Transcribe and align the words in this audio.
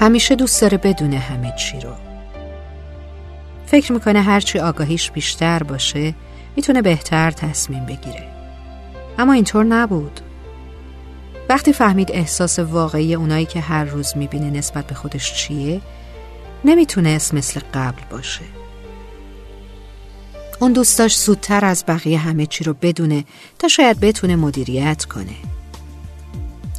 همیشه 0.00 0.34
دوست 0.34 0.60
داره 0.60 0.78
بدونه 0.78 1.18
همه 1.18 1.52
چی 1.58 1.80
رو. 1.80 1.92
فکر 3.66 3.92
می‌کنه 3.92 4.22
هرچی 4.22 4.58
آگاهیش 4.58 5.10
بیشتر 5.10 5.62
باشه 5.62 6.14
می‌تونه 6.56 6.82
بهتر 6.82 7.30
تصمیم 7.30 7.86
بگیره. 7.86 8.28
اما 9.18 9.32
اینطور 9.32 9.64
نبود. 9.64 10.20
وقتی 11.48 11.72
فهمید 11.72 12.12
احساس 12.12 12.58
واقعی 12.58 13.14
اونایی 13.14 13.46
که 13.46 13.60
هر 13.60 13.84
روز 13.84 14.16
می‌بینه 14.16 14.50
نسبت 14.50 14.86
به 14.86 14.94
خودش 14.94 15.34
چیه 15.34 15.80
نمی‌تونست 16.64 17.34
مثل 17.34 17.60
قبل 17.74 18.02
باشه. 18.10 18.44
اون 20.60 20.72
دوست 20.72 20.98
داشت 20.98 21.20
زودتر 21.20 21.64
از 21.64 21.84
بقیه 21.88 22.18
همه 22.18 22.46
چی 22.46 22.64
رو 22.64 22.74
بدونه 22.74 23.24
تا 23.58 23.68
شاید 23.68 24.00
بتونه 24.00 24.36
مدیریت 24.36 25.04
کنه. 25.04 25.59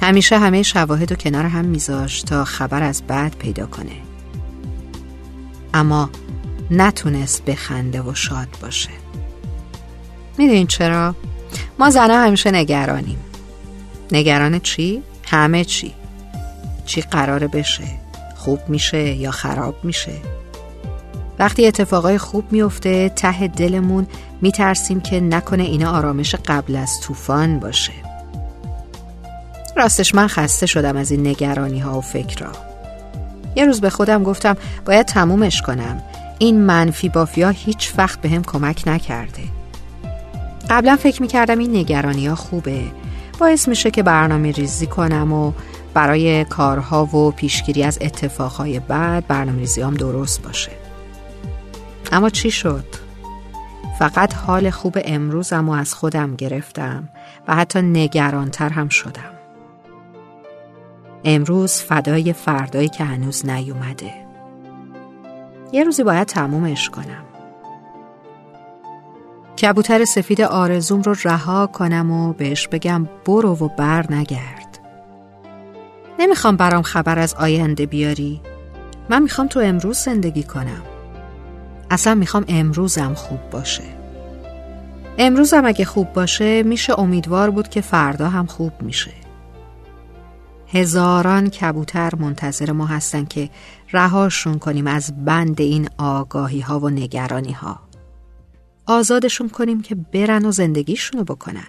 همیشه 0.00 0.38
همه 0.38 0.62
شواهد 0.62 1.12
و 1.12 1.14
کنار 1.14 1.46
هم 1.46 1.64
میذاشت 1.64 2.26
تا 2.26 2.44
خبر 2.44 2.82
از 2.82 3.02
بعد 3.06 3.36
پیدا 3.38 3.66
کنه 3.66 3.96
اما 5.74 6.10
نتونست 6.70 7.44
بخنده 7.44 8.02
و 8.02 8.14
شاد 8.14 8.48
باشه 8.62 8.90
می‌دونین 10.38 10.66
چرا؟ 10.66 11.14
ما 11.78 11.90
زنها 11.90 12.24
همیشه 12.24 12.50
نگرانیم 12.50 13.18
نگران 14.12 14.58
چی؟ 14.58 15.02
همه 15.26 15.64
چی 15.64 15.94
چی 16.86 17.00
قراره 17.00 17.48
بشه؟ 17.48 17.84
خوب 18.36 18.60
میشه 18.68 19.14
یا 19.14 19.30
خراب 19.30 19.84
میشه؟ 19.84 20.12
وقتی 21.38 21.66
اتفاقای 21.66 22.18
خوب 22.18 22.52
میفته 22.52 23.08
ته 23.08 23.48
دلمون 23.48 24.06
میترسیم 24.40 25.00
که 25.00 25.20
نکنه 25.20 25.62
اینا 25.62 25.90
آرامش 25.90 26.34
قبل 26.34 26.76
از 26.76 27.00
طوفان 27.00 27.58
باشه 27.58 27.92
راستش 29.80 30.14
من 30.14 30.26
خسته 30.26 30.66
شدم 30.66 30.96
از 30.96 31.10
این 31.10 31.26
نگرانی 31.26 31.78
ها 31.78 31.98
و 31.98 32.00
فکرها. 32.00 32.52
یه 33.56 33.64
روز 33.64 33.80
به 33.80 33.90
خودم 33.90 34.22
گفتم 34.22 34.56
باید 34.84 35.06
تمومش 35.06 35.62
کنم. 35.62 36.02
این 36.38 36.60
منفی 36.60 37.08
بافیا 37.08 37.48
هیچ 37.48 37.92
وقت 37.98 38.20
به 38.20 38.28
هم 38.28 38.42
کمک 38.42 38.82
نکرده. 38.86 39.42
قبلا 40.70 40.96
فکر 40.96 41.22
می‌کردم 41.22 41.58
این 41.58 41.76
نگرانی 41.76 42.26
ها 42.26 42.34
خوبه. 42.34 42.82
باعث 43.38 43.68
میشه 43.68 43.90
که 43.90 44.02
برنامه 44.02 44.52
ریزی 44.52 44.86
کنم 44.86 45.32
و 45.32 45.52
برای 45.94 46.44
کارها 46.44 47.04
و 47.04 47.30
پیشگیری 47.30 47.82
از 47.82 47.98
اتفاقهای 48.00 48.80
بعد 48.80 49.26
برنامه 49.26 49.58
ریزی 49.58 49.80
هم 49.80 49.94
درست 49.94 50.42
باشه. 50.42 50.72
اما 52.12 52.30
چی 52.30 52.50
شد؟ 52.50 52.84
فقط 53.98 54.34
حال 54.34 54.70
خوب 54.70 54.98
امروزم 55.04 55.68
و 55.68 55.72
از 55.72 55.94
خودم 55.94 56.36
گرفتم 56.36 57.08
و 57.48 57.54
حتی 57.54 57.82
نگرانتر 57.82 58.68
هم 58.68 58.88
شدم. 58.88 59.39
امروز 61.24 61.72
فدای 61.72 62.32
فردایی 62.32 62.88
که 62.88 63.04
هنوز 63.04 63.46
نیومده. 63.46 64.12
یه 65.72 65.84
روزی 65.84 66.02
باید 66.02 66.26
تمومش 66.26 66.90
کنم. 66.90 67.24
کبوتر 69.62 70.04
سفید 70.04 70.40
آرزوم 70.40 71.02
رو 71.02 71.14
رها 71.24 71.66
کنم 71.66 72.10
و 72.10 72.32
بهش 72.32 72.68
بگم 72.68 73.08
برو 73.24 73.56
و 73.56 73.68
بر 73.68 74.12
نگرد. 74.12 74.78
نمی‌خوام 76.18 76.56
برام 76.56 76.82
خبر 76.82 77.18
از 77.18 77.34
آینده 77.34 77.86
بیاری. 77.86 78.40
من 79.10 79.22
می‌خوام 79.22 79.46
تو 79.46 79.60
امروز 79.60 79.98
زندگی 79.98 80.42
کنم. 80.42 80.82
اصلا 81.90 82.14
می‌خوام 82.14 82.44
امروزم 82.48 83.14
خوب 83.14 83.50
باشه. 83.50 83.82
امروزم 85.18 85.64
اگه 85.64 85.84
خوب 85.84 86.12
باشه 86.12 86.62
میشه 86.62 87.00
امیدوار 87.00 87.50
بود 87.50 87.68
که 87.68 87.80
فردا 87.80 88.28
هم 88.28 88.46
خوب 88.46 88.72
میشه. 88.82 89.19
هزاران 90.72 91.50
کبوتر 91.50 92.14
منتظر 92.14 92.72
ما 92.72 92.86
هستن 92.86 93.24
که 93.24 93.50
رهاشون 93.92 94.58
کنیم 94.58 94.86
از 94.86 95.24
بند 95.24 95.60
این 95.60 95.88
آگاهی 95.98 96.60
ها 96.60 96.80
و 96.80 96.90
نگرانی 96.90 97.52
ها 97.52 97.80
آزادشون 98.86 99.48
کنیم 99.48 99.82
که 99.82 99.94
برن 99.94 100.44
و 100.44 100.50
زندگیشونو 100.50 101.24
بکنن. 101.24 101.66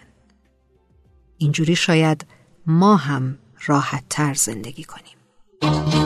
اینجوری 1.38 1.76
شاید 1.76 2.26
ما 2.66 2.96
هم 2.96 3.38
راحت 3.66 4.04
تر 4.10 4.34
زندگی 4.34 4.84
کنیم. 4.84 6.01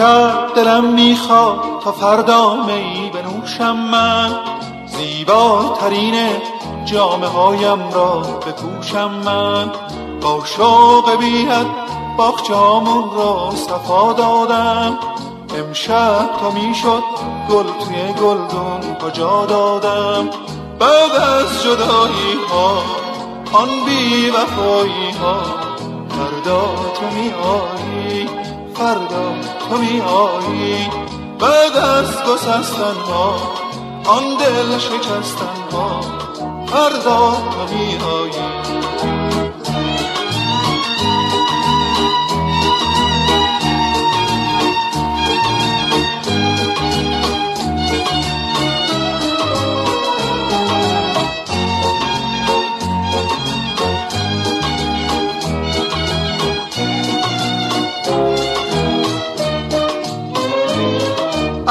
شب 0.00 0.54
دلم 0.56 0.84
می‌خواد 0.84 1.58
تا 1.84 1.92
فردا 1.92 2.54
می 2.54 3.10
بنوشم 3.14 3.76
من. 3.76 4.30
زیباترین 4.86 6.14
جامعه 6.84 7.28
هایم 7.28 7.90
را 7.92 8.20
بپوشم 8.20 9.10
من. 9.10 9.70
با 10.20 10.44
شوق 10.44 11.16
بیاد 11.18 11.66
باخچامون 12.16 13.10
را 13.16 13.50
صفا 13.54 14.12
دادم. 14.12 14.98
امشب 15.58 16.30
تا 16.40 16.50
می‌شد 16.50 17.02
گل 17.50 17.64
توی 17.64 18.12
گلدون 18.12 18.96
کجا 19.04 19.46
دادم؟ 19.46 20.30
بعد 20.78 21.12
از 21.12 21.62
جدایی 21.62 22.38
ها 22.50 22.82
آن 23.52 23.68
بی 23.86 24.30
وفایی 24.30 25.10
ها 25.22 25.40
فردا 26.08 26.60
تو 26.94 27.06
می 27.16 27.30
آیی 27.30 28.49
فردا 28.80 29.34
تو 29.68 29.76
می 29.78 30.00
آیی. 30.00 30.88
بعد 31.38 31.76
از 31.76 32.24
گسستن 32.24 33.00
ها 33.08 33.36
آن 34.04 34.22
دل 34.40 34.78
شکستن 34.78 35.72
ها. 35.72 36.00
فردا 36.66 37.32
تو 37.50 37.74
می 37.74 37.96
آیی. 37.96 38.60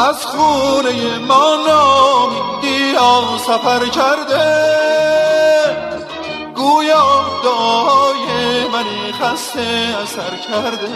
از 0.09 0.25
خونه 0.25 1.17
ما 1.19 1.55
نامیدی 1.67 2.95
سفر 3.47 3.85
کرده. 3.85 4.45
گویا 6.55 7.25
دعای 7.43 8.67
منی 8.73 9.11
خسته 9.11 9.95
اثر 10.03 10.35
کرده. 10.49 10.89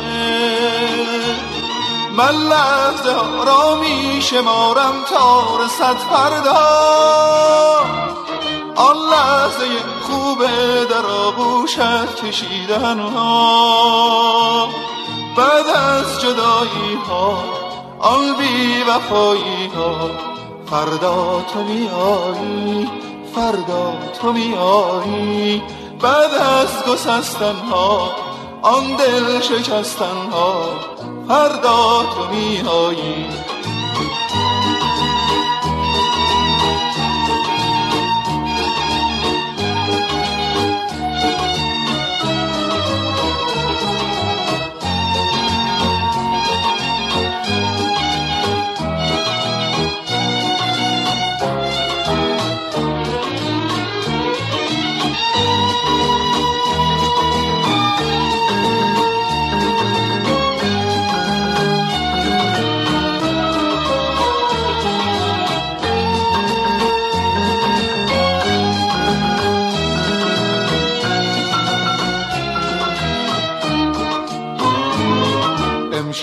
من 2.18 2.36
لحظه 2.50 3.16
را 3.46 3.76
می 3.76 4.22
شمارم 4.22 5.04
تا 5.10 5.58
رسد 5.58 5.98
فردا. 5.98 6.66
آن 8.76 8.96
لحظه 8.98 9.66
خوبه 10.02 10.86
در 10.90 11.06
آغوشت 11.06 12.16
کشیدن 12.16 13.00
ها. 13.00 14.68
بعد 15.38 15.68
از 15.68 16.22
جدایی 16.22 16.98
ها 17.10 17.63
آن 18.04 18.36
بی 18.38 18.84
وفایی 18.90 19.68
ها. 19.76 20.10
فردا 20.66 21.42
تو 21.54 21.64
می 21.64 21.90
آیی 21.90 22.90
فردا 23.36 23.94
تو 24.22 24.34
می 24.34 24.56
آیی 24.56 25.62
بعد 26.02 26.32
از 26.34 26.94
گسستن 26.94 27.56
ها 27.72 28.12
آن 28.62 28.96
دل 28.96 29.40
شکستن 29.42 30.30
ها. 30.32 30.64
فردا 31.28 32.04
تو 32.16 32.36
می 32.36 32.62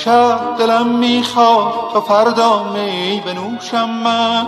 امشب 0.00 0.56
دلم 0.58 0.86
می‌خواد 0.86 1.72
تا 1.92 2.00
فردا 2.00 2.62
می 2.62 3.22
بنوشم 3.26 3.90
من. 3.90 4.46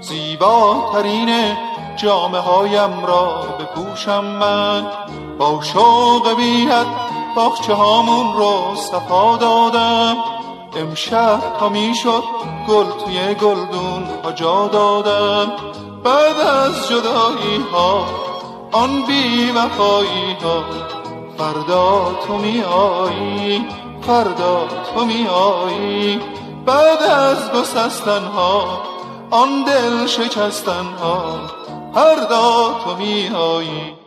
زیباترین 0.00 1.56
جامعه 1.96 2.40
هایم 2.40 3.06
را 3.06 3.42
بپوشم 3.60 4.24
من. 4.24 4.86
با 5.38 5.60
شوق 5.62 6.36
بیت 6.36 6.86
باخچه 7.36 7.74
هامون 7.74 8.36
رو 8.36 8.76
صفا 8.76 9.36
دادم. 9.36 10.16
امشب 10.76 11.40
تا 11.60 11.68
می‌شد 11.68 12.24
گل 12.68 12.86
توی 13.04 13.34
گلدون 13.34 14.08
ها 14.24 14.32
جا 14.32 14.68
دادم. 14.68 15.52
بعد 16.04 16.40
از 16.40 16.88
جدایی 16.88 17.64
ها 17.72 18.04
آن 18.72 19.02
بی 19.02 19.50
وفایی 19.50 20.36
ها 20.44 21.03
فردا 21.38 22.14
تو 22.26 22.36
می 22.36 22.62
آیی 22.62 23.64
فردا 24.02 24.68
تو 24.94 25.04
می 25.04 25.26
آیی 25.26 26.20
بعد 26.66 27.02
از 27.02 27.52
گسستن 27.52 28.24
ها 28.24 28.82
آن 29.30 29.64
دل 29.64 30.06
شکستن 30.06 30.86
ها 31.02 31.40
فردا 31.94 32.74
تو 32.84 32.96
می 32.96 33.28
آیی 33.28 34.03